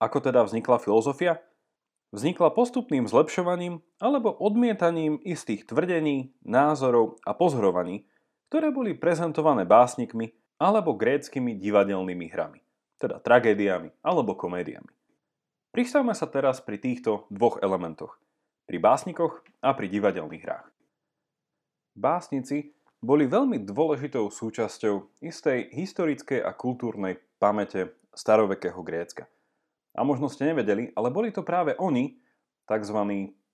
Ako 0.00 0.24
teda 0.24 0.48
vznikla 0.48 0.80
filozofia? 0.80 1.44
Vznikla 2.08 2.56
postupným 2.56 3.04
zlepšovaním 3.04 3.84
alebo 4.00 4.32
odmietaním 4.32 5.20
istých 5.20 5.68
tvrdení, 5.68 6.32
názorov 6.40 7.20
a 7.28 7.36
pozorovaní, 7.36 8.08
ktoré 8.48 8.72
boli 8.72 8.96
prezentované 8.96 9.68
básnikmi 9.68 10.32
alebo 10.56 10.96
gréckými 10.96 11.60
divadelnými 11.60 12.32
hrami, 12.32 12.64
teda 12.96 13.20
tragédiami 13.20 13.92
alebo 14.00 14.40
komédiami. 14.40 14.88
Pristavme 15.68 16.16
sa 16.16 16.24
teraz 16.32 16.64
pri 16.64 16.80
týchto 16.80 17.28
dvoch 17.28 17.60
elementoch, 17.60 18.16
pri 18.64 18.80
básnikoch 18.80 19.44
a 19.60 19.76
pri 19.76 19.92
divadelných 19.92 20.44
hrách. 20.48 20.71
Básnici 21.92 22.72
boli 23.04 23.28
veľmi 23.28 23.68
dôležitou 23.68 24.32
súčasťou 24.32 25.20
istej 25.20 25.74
historickej 25.76 26.40
a 26.40 26.56
kultúrnej 26.56 27.20
pamäte 27.36 27.92
starovekého 28.16 28.80
Grécka. 28.80 29.28
A 29.92 30.00
možno 30.00 30.32
ste 30.32 30.48
nevedeli, 30.48 30.88
ale 30.96 31.12
boli 31.12 31.28
to 31.28 31.44
práve 31.44 31.76
oni, 31.76 32.16
tzv. 32.64 32.98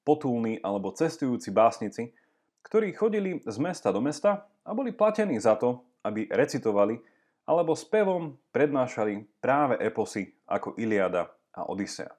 potulní 0.07 0.63
alebo 0.63 0.95
cestujúci 0.95 1.51
básnici, 1.51 2.15
ktorí 2.63 2.95
chodili 2.95 3.43
z 3.43 3.57
mesta 3.59 3.91
do 3.91 3.99
mesta 3.99 4.47
a 4.63 4.71
boli 4.71 4.95
platení 4.95 5.41
za 5.41 5.59
to, 5.59 5.83
aby 6.07 6.31
recitovali 6.31 7.01
alebo 7.49 7.73
spevom 7.73 8.37
prednášali 8.53 9.41
práve 9.41 9.81
eposy 9.81 10.37
ako 10.45 10.77
Iliada 10.77 11.33
a 11.57 11.65
Odisea. 11.65 12.13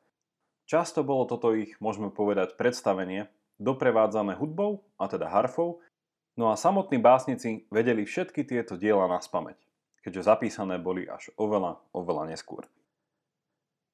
Často 0.65 1.05
bolo 1.05 1.29
toto 1.29 1.53
ich, 1.53 1.77
môžeme 1.77 2.09
povedať, 2.09 2.57
predstavenie 2.57 3.29
doprevádzané 3.61 4.39
hudbou, 4.39 4.87
a 4.95 5.05
teda 5.11 5.29
harfou, 5.29 5.83
No 6.39 6.47
a 6.47 6.55
samotní 6.55 7.03
básnici 7.03 7.67
vedeli 7.67 8.07
všetky 8.07 8.47
tieto 8.47 8.79
diela 8.79 9.11
na 9.11 9.19
spameť, 9.19 9.59
keďže 9.99 10.23
zapísané 10.23 10.79
boli 10.79 11.03
až 11.03 11.35
oveľa, 11.35 11.83
oveľa 11.91 12.31
neskôr. 12.31 12.63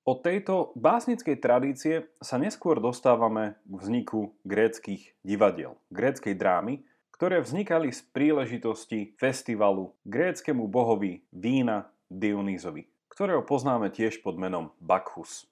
Od 0.05 0.21
tejto 0.21 0.69
básnickej 0.77 1.41
tradície 1.41 2.05
sa 2.21 2.37
neskôr 2.37 2.77
dostávame 2.77 3.57
k 3.65 3.73
vzniku 3.81 4.37
gréckých 4.45 5.17
divadiel, 5.25 5.81
gréckej 5.89 6.37
drámy, 6.37 6.85
ktoré 7.09 7.41
vznikali 7.41 7.89
z 7.89 8.05
príležitosti 8.13 9.17
festivalu 9.17 9.97
gréckému 10.05 10.69
bohovi 10.69 11.25
vína 11.33 11.89
Dionýzovi, 12.13 12.85
ktorého 13.09 13.41
poznáme 13.41 13.89
tiež 13.89 14.21
pod 14.21 14.37
menom 14.37 14.69
Bacchus. 14.77 15.49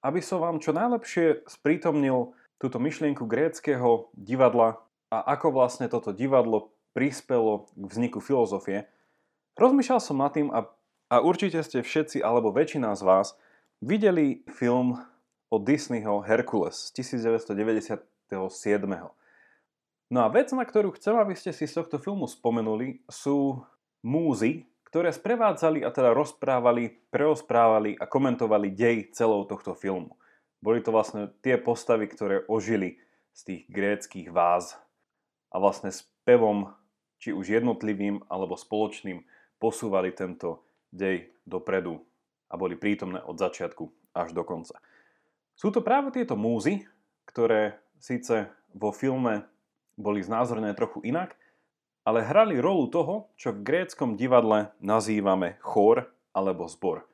Aby 0.00 0.24
som 0.24 0.40
vám 0.40 0.64
čo 0.64 0.72
najlepšie 0.72 1.44
sprítomnil 1.44 2.32
túto 2.56 2.80
myšlienku 2.80 3.28
gréckého 3.28 4.08
divadla, 4.16 4.87
a 5.08 5.24
ako 5.36 5.52
vlastne 5.56 5.88
toto 5.88 6.12
divadlo 6.12 6.72
prispelo 6.92 7.68
k 7.72 7.84
vzniku 7.88 8.20
filozofie, 8.20 8.88
rozmýšľal 9.56 10.00
som 10.00 10.20
nad 10.20 10.32
tým 10.32 10.52
a, 10.52 10.68
a 11.08 11.16
určite 11.24 11.60
ste 11.64 11.84
všetci 11.84 12.20
alebo 12.20 12.52
väčšina 12.52 12.92
z 12.96 13.02
vás 13.04 13.36
videli 13.80 14.44
film 14.52 15.00
od 15.48 15.60
Disneyho 15.64 16.20
Hercules 16.20 16.92
z 16.92 17.00
1997. 17.00 18.34
No 20.08 20.24
a 20.24 20.28
vec, 20.32 20.48
na 20.56 20.64
ktorú 20.64 20.96
chcem, 20.96 21.16
aby 21.16 21.36
ste 21.36 21.52
si 21.52 21.68
z 21.68 21.80
tohto 21.80 22.00
filmu 22.00 22.24
spomenuli, 22.28 23.04
sú 23.08 23.60
múzy, 24.00 24.64
ktoré 24.88 25.12
sprevádzali 25.12 25.84
a 25.84 25.92
teda 25.92 26.16
rozprávali, 26.16 26.96
preosprávali 27.12 27.96
a 28.00 28.08
komentovali 28.08 28.72
dej 28.72 29.12
celou 29.12 29.44
tohto 29.44 29.76
filmu. 29.76 30.16
Boli 30.64 30.80
to 30.80 30.90
vlastne 30.90 31.28
tie 31.44 31.60
postavy, 31.60 32.08
ktoré 32.08 32.44
ožili 32.48 32.96
z 33.36 33.40
tých 33.44 33.62
gréckých 33.68 34.32
váz 34.32 34.80
a 35.52 35.56
vlastne 35.60 35.92
s 35.92 36.04
pevom, 36.22 36.72
či 37.18 37.34
už 37.34 37.50
jednotlivým 37.50 38.22
alebo 38.28 38.54
spoločným, 38.54 39.24
posúvali 39.58 40.14
tento 40.14 40.62
dej 40.94 41.32
dopredu 41.44 42.00
a 42.48 42.54
boli 42.56 42.78
prítomné 42.78 43.20
od 43.20 43.36
začiatku 43.36 44.14
až 44.14 44.32
do 44.32 44.46
konca. 44.46 44.78
Sú 45.58 45.74
to 45.74 45.82
práve 45.82 46.14
tieto 46.14 46.38
múzy, 46.38 46.86
ktoré 47.26 47.76
síce 47.98 48.46
vo 48.70 48.94
filme 48.94 49.44
boli 49.98 50.22
znázornené 50.22 50.72
trochu 50.78 51.02
inak, 51.02 51.34
ale 52.06 52.24
hrali 52.24 52.56
rolu 52.62 52.88
toho, 52.88 53.28
čo 53.34 53.52
v 53.52 53.66
gréckom 53.66 54.14
divadle 54.14 54.72
nazývame 54.80 55.58
chór 55.60 56.08
alebo 56.30 56.70
zbor. 56.70 57.04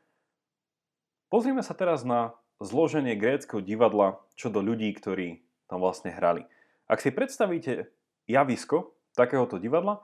Pozrime 1.33 1.64
sa 1.64 1.75
teraz 1.75 2.07
na 2.07 2.37
zloženie 2.62 3.19
gréckého 3.19 3.59
divadla 3.59 4.23
čo 4.38 4.53
do 4.53 4.62
ľudí, 4.62 4.93
ktorí 4.95 5.43
tam 5.67 5.83
vlastne 5.83 6.14
hrali. 6.14 6.47
Ak 6.87 7.00
si 7.00 7.11
predstavíte 7.11 7.91
javisko 8.26 8.95
takéhoto 9.14 9.57
divadla. 9.61 10.02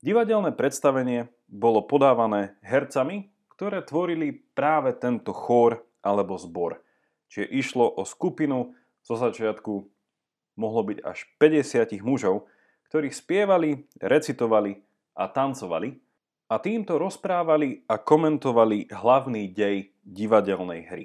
Divadelné 0.00 0.52
predstavenie 0.52 1.28
bolo 1.48 1.84
podávané 1.84 2.56
hercami, 2.64 3.32
ktoré 3.56 3.80
tvorili 3.80 4.44
práve 4.52 4.92
tento 4.96 5.32
chór 5.32 5.80
alebo 6.04 6.36
zbor. 6.36 6.84
Čiže 7.32 7.46
išlo 7.50 7.86
o 7.88 8.04
skupinu, 8.04 8.76
zo 9.06 9.14
začiatku 9.14 9.72
mohlo 10.58 10.82
byť 10.82 10.98
až 11.06 11.24
50 11.38 12.02
mužov, 12.02 12.50
ktorí 12.90 13.10
spievali, 13.10 13.86
recitovali 13.98 14.78
a 15.14 15.24
tancovali 15.30 15.96
a 16.46 16.54
týmto 16.62 16.98
rozprávali 16.98 17.82
a 17.90 17.98
komentovali 17.98 18.90
hlavný 18.90 19.50
dej 19.50 19.90
divadelnej 20.06 20.82
hry. 20.86 21.04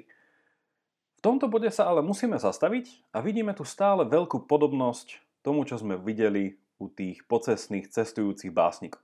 V 1.18 1.20
tomto 1.22 1.46
bode 1.46 1.70
sa 1.70 1.86
ale 1.90 2.02
musíme 2.02 2.38
zastaviť 2.38 3.14
a 3.14 3.22
vidíme 3.22 3.54
tu 3.54 3.62
stále 3.62 4.02
veľkú 4.06 4.46
podobnosť 4.46 5.22
tomu, 5.42 5.66
čo 5.66 5.78
sme 5.78 5.98
videli 5.98 6.56
u 6.78 6.90
tých 6.90 7.22
pocestných 7.26 7.90
cestujúcich 7.90 8.50
básnikov. 8.50 9.02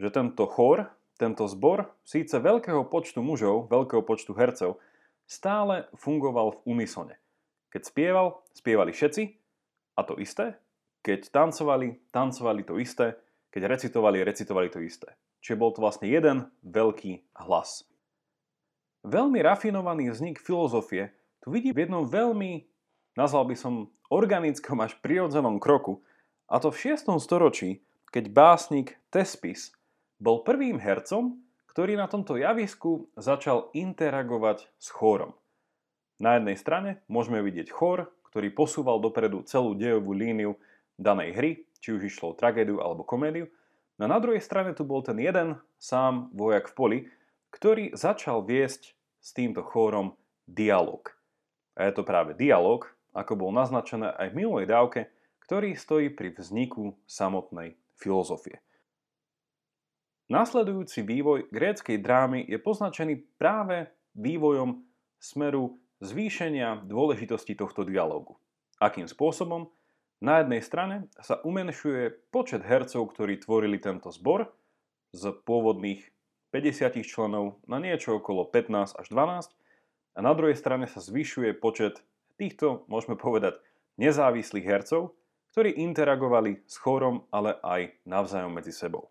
Že 0.00 0.08
tento 0.12 0.44
chór, 0.48 0.88
tento 1.16 1.44
zbor, 1.48 1.92
síce 2.04 2.36
veľkého 2.36 2.88
počtu 2.88 3.24
mužov, 3.24 3.68
veľkého 3.72 4.04
počtu 4.04 4.32
hercov, 4.36 4.80
stále 5.28 5.88
fungoval 5.96 6.56
v 6.56 6.78
unisone. 6.78 7.16
Keď 7.68 7.82
spieval, 7.84 8.40
spievali 8.56 8.92
všetci 8.96 9.22
a 9.96 10.00
to 10.04 10.16
isté. 10.16 10.56
Keď 11.04 11.28
tancovali, 11.28 12.00
tancovali 12.08 12.62
to 12.64 12.80
isté. 12.80 13.16
Keď 13.52 13.62
recitovali, 13.64 14.24
recitovali 14.24 14.68
to 14.72 14.80
isté. 14.80 15.12
Čiže 15.44 15.60
bol 15.60 15.70
to 15.72 15.84
vlastne 15.84 16.08
jeden 16.08 16.48
veľký 16.64 17.38
hlas. 17.44 17.84
Veľmi 19.06 19.40
rafinovaný 19.40 20.10
vznik 20.10 20.42
filozofie 20.42 21.14
tu 21.38 21.54
vidí 21.54 21.70
v 21.70 21.86
jednom 21.86 22.04
veľmi, 22.04 22.66
nazval 23.18 23.50
by 23.50 23.56
som, 23.58 23.90
organickom 24.14 24.78
až 24.78 24.94
prirodzenom 25.02 25.58
kroku, 25.58 25.98
a 26.46 26.62
to 26.62 26.70
v 26.70 26.94
6. 26.94 27.18
storočí, 27.18 27.82
keď 28.14 28.30
básnik 28.30 29.02
Tespis 29.10 29.74
bol 30.22 30.46
prvým 30.46 30.78
hercom, 30.78 31.42
ktorý 31.68 31.98
na 31.98 32.06
tomto 32.06 32.38
javisku 32.38 33.10
začal 33.18 33.74
interagovať 33.74 34.70
s 34.78 34.88
chórom. 34.94 35.34
Na 36.22 36.38
jednej 36.38 36.56
strane 36.56 36.90
môžeme 37.10 37.42
vidieť 37.42 37.68
chór, 37.68 38.08
ktorý 38.30 38.54
posúval 38.54 39.02
dopredu 39.02 39.44
celú 39.44 39.76
dejovú 39.76 40.16
líniu 40.16 40.56
danej 40.96 41.30
hry, 41.36 41.50
či 41.78 41.94
už 41.94 42.08
išlo 42.08 42.32
o 42.32 42.38
tragédiu 42.38 42.80
alebo 42.82 43.06
komédiu. 43.06 43.46
No 44.00 44.10
na 44.10 44.18
druhej 44.18 44.42
strane 44.42 44.74
tu 44.74 44.82
bol 44.82 45.04
ten 45.04 45.18
jeden 45.20 45.60
sám 45.78 46.32
vojak 46.34 46.70
v 46.70 46.74
poli, 46.74 46.98
ktorý 47.54 47.94
začal 47.94 48.42
viesť 48.42 48.94
s 49.20 49.30
týmto 49.36 49.62
chórom 49.62 50.16
dialog. 50.48 51.06
A 51.78 51.86
je 51.86 51.92
to 51.94 52.02
práve 52.02 52.34
dialog, 52.34 52.90
ako 53.12 53.32
bol 53.36 53.50
naznačené 53.54 54.12
aj 54.14 54.32
v 54.32 54.38
minulej 54.44 54.66
dávke, 54.68 55.00
ktorý 55.44 55.76
stojí 55.76 56.12
pri 56.12 56.36
vzniku 56.36 56.96
samotnej 57.08 57.80
filozofie. 57.96 58.60
Nasledujúci 60.28 61.00
vývoj 61.08 61.48
gréckej 61.48 62.04
drámy 62.04 62.44
je 62.44 62.60
poznačený 62.60 63.40
práve 63.40 63.88
vývojom 64.12 64.84
smeru 65.16 65.80
zvýšenia 66.04 66.84
dôležitosti 66.84 67.56
tohto 67.56 67.82
dialógu. 67.88 68.36
Akým 68.76 69.08
spôsobom? 69.08 69.72
Na 70.18 70.42
jednej 70.42 70.60
strane 70.60 71.08
sa 71.22 71.40
umenšuje 71.40 72.28
počet 72.34 72.60
hercov, 72.66 73.14
ktorí 73.14 73.38
tvorili 73.38 73.78
tento 73.80 74.10
zbor 74.10 74.50
z 75.14 75.32
pôvodných 75.46 76.04
50 76.50 77.06
členov 77.06 77.62
na 77.64 77.78
niečo 77.78 78.18
okolo 78.18 78.44
15 78.44 78.98
až 78.98 79.06
12 79.08 79.48
a 80.16 80.18
na 80.20 80.32
druhej 80.34 80.58
strane 80.58 80.90
sa 80.90 80.98
zvyšuje 80.98 81.54
počet 81.56 82.02
týchto, 82.38 82.86
môžeme 82.86 83.18
povedať, 83.18 83.58
nezávislých 83.98 84.64
hercov, 84.64 85.18
ktorí 85.52 85.74
interagovali 85.82 86.62
s 86.70 86.78
chórom, 86.78 87.26
ale 87.34 87.58
aj 87.66 87.98
navzájom 88.06 88.54
medzi 88.54 88.70
sebou. 88.70 89.10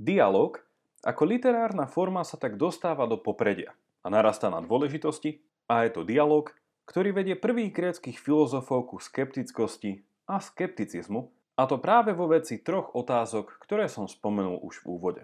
Dialóg 0.00 0.64
ako 1.06 1.22
literárna 1.22 1.86
forma 1.86 2.26
sa 2.26 2.34
tak 2.40 2.58
dostáva 2.58 3.06
do 3.06 3.20
popredia 3.20 3.76
a 4.02 4.10
narastá 4.10 4.50
na 4.50 4.58
dôležitosti 4.58 5.44
a 5.70 5.86
je 5.86 5.90
to 5.94 6.02
dialog, 6.02 6.50
ktorý 6.88 7.14
vedie 7.14 7.38
prvých 7.38 7.70
gréckých 7.70 8.18
filozofov 8.18 8.90
ku 8.90 8.96
skeptickosti 8.98 10.02
a 10.26 10.42
skepticizmu, 10.42 11.30
a 11.56 11.64
to 11.64 11.80
práve 11.80 12.12
vo 12.12 12.28
veci 12.28 12.60
troch 12.60 12.92
otázok, 12.92 13.56
ktoré 13.64 13.88
som 13.88 14.04
spomenul 14.04 14.60
už 14.60 14.84
v 14.84 14.88
úvode. 14.92 15.22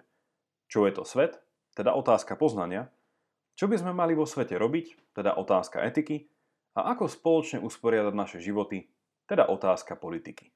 Čo 0.73 0.89
je 0.89 0.93
to 0.97 1.05
svet, 1.05 1.37
teda 1.77 1.93
otázka 1.93 2.41
poznania, 2.41 2.89
čo 3.53 3.69
by 3.69 3.77
sme 3.77 3.93
mali 3.93 4.17
vo 4.17 4.25
svete 4.25 4.57
robiť, 4.57 5.13
teda 5.13 5.37
otázka 5.37 5.85
etiky, 5.85 6.32
a 6.73 6.93
ako 6.93 7.09
spoločne 7.09 7.61
usporiadať 7.61 8.15
naše 8.17 8.39
životy, 8.41 8.89
teda 9.29 9.49
otázka 9.49 9.97
politiky 9.97 10.53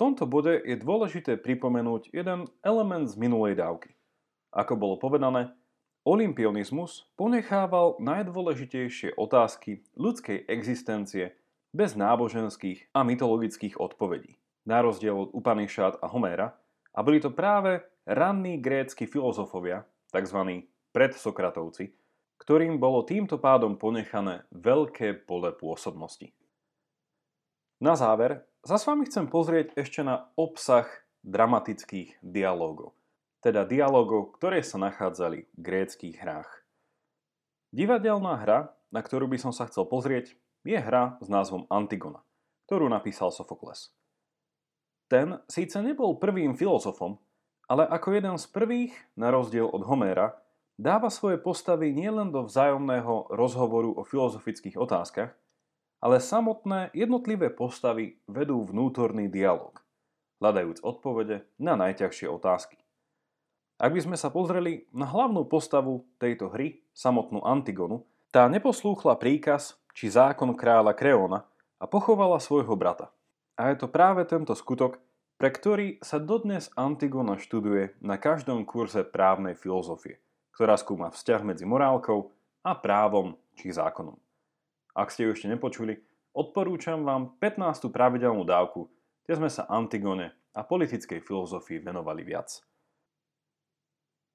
tomto 0.00 0.24
bode 0.24 0.56
je 0.64 0.80
dôležité 0.80 1.36
pripomenúť 1.36 2.16
jeden 2.16 2.48
element 2.64 3.04
z 3.04 3.20
minulej 3.20 3.60
dávky. 3.60 3.92
Ako 4.48 4.80
bolo 4.80 4.96
povedané, 4.96 5.52
olimpionizmus 6.08 7.12
ponechával 7.20 8.00
najdôležitejšie 8.00 9.20
otázky 9.20 9.84
ľudskej 10.00 10.48
existencie 10.48 11.36
bez 11.76 12.00
náboženských 12.00 12.96
a 12.96 13.04
mytologických 13.04 13.76
odpovedí, 13.76 14.40
na 14.64 14.80
rozdiel 14.80 15.28
od 15.28 15.36
Upanishad 15.36 16.00
a 16.00 16.08
Homéra, 16.08 16.56
a 16.96 17.04
boli 17.04 17.20
to 17.20 17.30
práve 17.30 17.84
ranní 18.08 18.58
grécky 18.58 19.04
filozofovia, 19.04 19.84
tzv. 20.10 20.64
predsokratovci, 20.90 21.92
ktorým 22.40 22.80
bolo 22.80 23.04
týmto 23.04 23.36
pádom 23.36 23.76
ponechané 23.76 24.48
veľké 24.48 25.28
pole 25.28 25.52
pôsobnosti. 25.52 26.32
Na 27.84 27.94
záver 28.00 28.48
sa 28.64 28.80
s 28.80 28.88
vami 28.88 29.04
chcem 29.04 29.28
pozrieť 29.28 29.76
ešte 29.76 30.00
na 30.00 30.32
obsah 30.40 30.88
dramatických 31.20 32.20
dialógov, 32.24 32.96
teda 33.44 33.68
dialógov, 33.68 34.40
ktoré 34.40 34.64
sa 34.64 34.80
nachádzali 34.80 35.52
v 35.52 35.58
gréckých 35.60 36.16
hrách. 36.16 36.50
Divadelná 37.76 38.40
hra, 38.40 38.72
na 38.88 39.00
ktorú 39.04 39.28
by 39.28 39.38
som 39.38 39.52
sa 39.52 39.68
chcel 39.68 39.84
pozrieť, 39.86 40.34
je 40.64 40.76
hra 40.76 41.20
s 41.20 41.28
názvom 41.28 41.68
Antigona, 41.68 42.24
ktorú 42.68 42.88
napísal 42.88 43.32
Sofokles. 43.32 43.92
Ten 45.08 45.40
síce 45.48 45.76
nebol 45.80 46.16
prvým 46.16 46.56
filozofom, 46.56 47.20
ale 47.70 47.86
ako 47.86 48.08
jeden 48.16 48.36
z 48.36 48.46
prvých, 48.50 48.92
na 49.14 49.30
rozdiel 49.30 49.68
od 49.68 49.86
Homéra, 49.86 50.36
dáva 50.80 51.12
svoje 51.12 51.36
postavy 51.36 51.92
nielen 51.92 52.32
do 52.32 52.48
vzájomného 52.48 53.28
rozhovoru 53.36 54.00
o 54.00 54.02
filozofických 54.08 54.80
otázkach, 54.80 55.36
ale 56.00 56.16
samotné 56.16 56.88
jednotlivé 56.96 57.52
postavy 57.52 58.16
vedú 58.24 58.64
vnútorný 58.64 59.28
dialog, 59.28 59.76
hľadajúc 60.40 60.80
odpovede 60.80 61.44
na 61.60 61.76
najťažšie 61.76 62.32
otázky. 62.32 62.80
Ak 63.76 63.92
by 63.92 64.00
sme 64.00 64.16
sa 64.16 64.32
pozreli 64.32 64.88
na 64.96 65.04
hlavnú 65.04 65.44
postavu 65.44 66.08
tejto 66.16 66.48
hry, 66.48 66.80
samotnú 66.96 67.44
Antigonu, 67.44 68.08
tá 68.32 68.48
neposlúchla 68.48 69.20
príkaz 69.20 69.76
či 69.92 70.08
zákon 70.08 70.56
kráľa 70.56 70.96
Kreona 70.96 71.44
a 71.76 71.84
pochovala 71.84 72.40
svojho 72.40 72.72
brata. 72.76 73.12
A 73.60 73.68
je 73.68 73.84
to 73.84 73.88
práve 73.92 74.24
tento 74.24 74.56
skutok, 74.56 74.96
pre 75.36 75.52
ktorý 75.52 76.00
sa 76.00 76.20
dodnes 76.20 76.72
Antigona 76.76 77.36
študuje 77.36 78.00
na 78.00 78.16
každom 78.20 78.64
kurze 78.68 79.04
právnej 79.04 79.56
filozofie, 79.56 80.20
ktorá 80.60 80.76
skúma 80.76 81.08
vzťah 81.08 81.40
medzi 81.40 81.64
morálkou 81.64 82.36
a 82.60 82.76
právom 82.76 83.32
či 83.56 83.72
zákonom. 83.72 84.12
Ak 84.92 85.08
ste 85.08 85.24
ju 85.24 85.32
ešte 85.32 85.48
nepočuli, 85.48 85.96
odporúčam 86.36 87.00
vám 87.00 87.32
15. 87.40 87.88
pravidelnú 87.88 88.44
dávku, 88.44 88.92
kde 89.24 89.40
sme 89.40 89.48
sa 89.48 89.64
Antigone 89.72 90.36
a 90.52 90.60
politickej 90.60 91.24
filozofii 91.24 91.80
venovali 91.80 92.28
viac. 92.28 92.60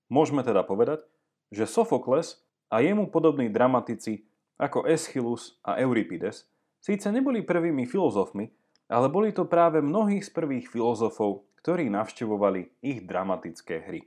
Môžeme 0.10 0.42
teda 0.42 0.66
povedať, 0.66 1.06
že 1.54 1.70
Sofokles 1.70 2.42
a 2.74 2.82
jemu 2.82 3.06
podobní 3.14 3.54
dramatici 3.54 4.26
ako 4.58 4.90
Eschylus 4.90 5.62
a 5.62 5.78
Euripides 5.78 6.50
síce 6.82 7.06
neboli 7.14 7.46
prvými 7.46 7.86
filozofmi, 7.86 8.50
ale 8.90 9.14
boli 9.14 9.30
to 9.30 9.46
práve 9.46 9.78
mnohí 9.78 10.26
z 10.26 10.34
prvých 10.34 10.74
filozofov, 10.74 11.46
ktorí 11.62 11.86
navštevovali 11.94 12.82
ich 12.82 13.06
dramatické 13.06 13.86
hry. 13.86 14.02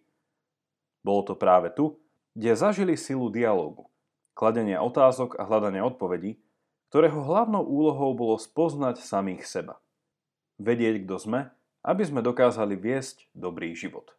Bolo 1.07 1.23
to 1.23 1.39
práve 1.39 1.71
tu, 1.79 1.95
kde 2.38 2.55
zažili 2.55 2.94
silu 2.94 3.35
dialógu, 3.35 3.90
kladenia 4.38 4.79
otázok 4.79 5.35
a 5.35 5.42
hľadania 5.42 5.83
odpovedí, 5.83 6.38
ktorého 6.87 7.18
hlavnou 7.27 7.66
úlohou 7.66 8.14
bolo 8.14 8.38
spoznať 8.38 9.03
samých 9.03 9.42
seba. 9.42 9.83
Vedieť, 10.62 11.03
kto 11.03 11.18
sme, 11.18 11.40
aby 11.83 12.03
sme 12.07 12.22
dokázali 12.22 12.79
viesť 12.79 13.27
dobrý 13.35 13.74
život. 13.74 14.14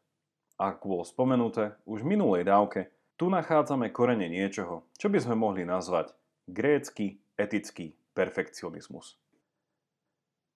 Ako 0.60 0.84
bolo 1.00 1.04
spomenuté 1.08 1.80
už 1.88 2.04
v 2.04 2.20
minulej 2.20 2.44
dávke, 2.44 2.92
tu 3.16 3.32
nachádzame 3.32 3.88
korene 3.96 4.28
niečoho, 4.28 4.84
čo 5.00 5.08
by 5.08 5.24
sme 5.24 5.40
mohli 5.40 5.64
nazvať 5.64 6.12
grécky 6.44 7.24
etický 7.40 7.96
perfekcionizmus. 8.12 9.16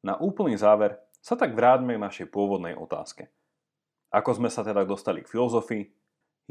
Na 0.04 0.20
úplný 0.20 0.60
záver 0.60 1.00
sa 1.24 1.40
tak 1.40 1.56
vráťme 1.56 1.96
k 1.96 2.04
našej 2.04 2.28
pôvodnej 2.28 2.76
otázke. 2.76 3.32
Ako 4.12 4.36
sme 4.36 4.52
sa 4.52 4.68
teda 4.68 4.84
dostali 4.84 5.24
k 5.24 5.32
filozofii? 5.32 5.88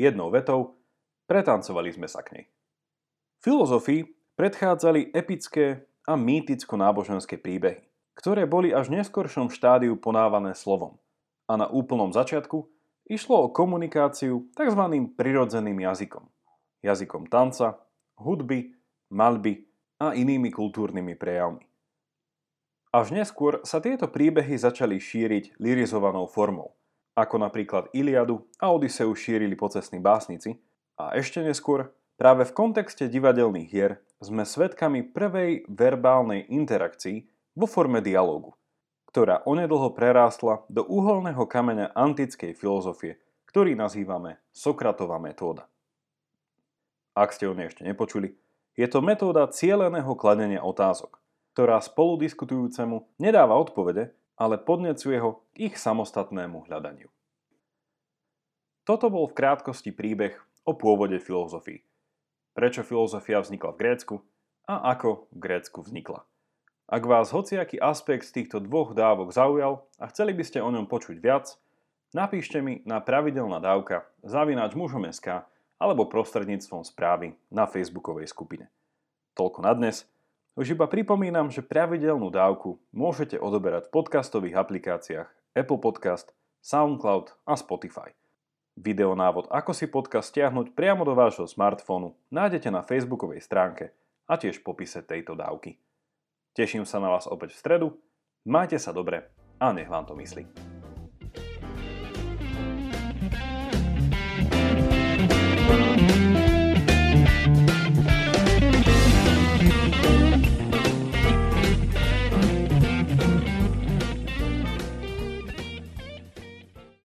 Jednou 0.01 0.33
vetou, 0.33 0.81
pretancovali 1.27 1.91
sme 1.93 2.09
sa 2.11 2.23
k 2.25 2.41
nej. 2.41 2.47
Filozofii 3.43 4.07
predchádzali 4.39 5.11
epické 5.15 5.87
a 6.07 6.19
mýticko-náboženské 6.19 7.39
príbehy, 7.39 7.83
ktoré 8.19 8.47
boli 8.47 8.75
až 8.75 8.91
v 8.91 9.03
neskoršom 9.03 9.51
štádiu 9.51 9.99
ponávané 9.99 10.55
slovom. 10.55 10.99
A 11.47 11.59
na 11.59 11.67
úplnom 11.67 12.11
začiatku 12.15 12.67
išlo 13.11 13.47
o 13.47 13.53
komunikáciu 13.53 14.47
tzv. 14.55 14.83
prirodzeným 15.19 15.79
jazykom. 15.83 16.27
Jazykom 16.83 17.31
tanca, 17.31 17.79
hudby, 18.19 18.75
malby 19.11 19.67
a 20.03 20.15
inými 20.15 20.51
kultúrnymi 20.51 21.15
prejavmi. 21.15 21.63
Až 22.93 23.15
neskôr 23.15 23.65
sa 23.65 23.81
tieto 23.81 24.11
príbehy 24.11 24.53
začali 24.59 25.01
šíriť 25.01 25.57
lirizovanou 25.57 26.29
formou, 26.29 26.77
ako 27.17 27.41
napríklad 27.41 27.89
Iliadu 27.97 28.45
a 28.61 28.69
Odiseu 28.69 29.15
šírili 29.17 29.57
pocestní 29.57 29.97
básnici 29.97 30.61
a 30.97 31.17
ešte 31.17 31.41
neskôr 31.45 31.93
Práve 32.23 32.47
v 32.47 32.55
kontexte 32.55 33.11
divadelných 33.11 33.67
hier 33.67 33.99
sme 34.23 34.47
svedkami 34.47 35.03
prvej 35.03 35.67
verbálnej 35.67 36.47
interakcii 36.47 37.27
vo 37.59 37.67
forme 37.67 37.99
dialogu, 37.99 38.55
ktorá 39.11 39.43
onedlho 39.43 39.91
prerástla 39.91 40.63
do 40.71 40.87
úholného 40.87 41.43
kameňa 41.43 41.91
antickej 41.99 42.55
filozofie, 42.55 43.19
ktorý 43.51 43.75
nazývame 43.75 44.39
Sokratová 44.55 45.19
metóda. 45.19 45.67
Ak 47.19 47.35
ste 47.35 47.51
o 47.51 47.59
nej 47.59 47.75
ešte 47.75 47.83
nepočuli, 47.83 48.39
je 48.79 48.87
to 48.87 49.03
metóda 49.03 49.51
cieleného 49.51 50.15
kladenia 50.15 50.63
otázok, 50.63 51.19
ktorá 51.59 51.83
spoludiskutujúcemu 51.83 53.19
nedáva 53.19 53.59
odpovede, 53.59 54.15
ale 54.39 54.63
podnecuje 54.63 55.19
ho 55.19 55.43
k 55.59 55.69
ich 55.69 55.75
samostatnému 55.75 56.71
hľadaniu. 56.71 57.11
Toto 58.87 59.11
bol 59.11 59.27
v 59.27 59.35
krátkosti 59.35 59.91
príbeh 59.91 60.39
o 60.62 60.72
pôvode 60.75 61.18
filozofii. 61.18 61.83
Prečo 62.53 62.85
filozofia 62.85 63.40
vznikla 63.40 63.72
v 63.72 63.81
Grécku 63.81 64.14
a 64.68 64.94
ako 64.94 65.27
v 65.33 65.38
Grécku 65.40 65.81
vznikla. 65.83 66.22
Ak 66.92 67.09
vás 67.09 67.33
hociaký 67.33 67.81
aspekt 67.81 68.29
z 68.29 68.42
týchto 68.42 68.61
dvoch 68.61 68.92
dávok 68.92 69.33
zaujal 69.33 69.88
a 69.96 70.05
chceli 70.12 70.37
by 70.37 70.44
ste 70.44 70.61
o 70.61 70.68
ňom 70.68 70.85
počuť 70.85 71.16
viac, 71.18 71.57
napíšte 72.12 72.61
mi 72.61 72.85
na 72.85 73.01
pravidelná 73.01 73.62
dávka 73.64 74.05
zavináč 74.20 74.77
mužom.sk 74.77 75.48
alebo 75.81 76.07
prostredníctvom 76.07 76.85
správy 76.85 77.35
na 77.48 77.64
facebookovej 77.64 78.29
skupine. 78.29 78.68
Toľko 79.33 79.64
na 79.64 79.72
dnes. 79.72 80.05
Už 80.53 80.77
iba 80.77 80.85
pripomínam, 80.85 81.48
že 81.48 81.64
pravidelnú 81.64 82.29
dávku 82.29 82.77
môžete 82.92 83.40
odoberať 83.40 83.88
v 83.88 83.94
podcastových 83.96 84.61
aplikáciách 84.61 85.29
Apple 85.57 85.81
Podcast, 85.81 86.37
SoundCloud 86.61 87.33
a 87.48 87.57
Spotify. 87.57 88.12
Videonávod, 88.73 89.53
ako 89.53 89.77
si 89.77 89.85
podcast 89.85 90.33
stiahnuť 90.33 90.73
priamo 90.73 91.05
do 91.05 91.13
vášho 91.13 91.45
smartfónu, 91.45 92.17
nájdete 92.33 92.73
na 92.73 92.81
facebookovej 92.81 93.45
stránke 93.45 93.93
a 94.25 94.41
tiež 94.41 94.65
v 94.65 94.67
popise 94.73 95.05
tejto 95.05 95.37
dávky. 95.37 95.77
Teším 96.57 96.89
sa 96.89 96.97
na 96.97 97.13
vás 97.13 97.29
opäť 97.29 97.53
v 97.53 97.61
stredu, 97.61 97.89
majte 98.49 98.81
sa 98.81 98.97
dobre 98.97 99.29
a 99.61 99.77
nech 99.77 99.93
vám 99.93 100.09
to 100.09 100.17
myslí. 100.17 100.82